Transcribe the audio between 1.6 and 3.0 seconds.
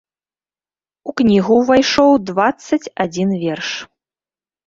ўвайшоў дваццаць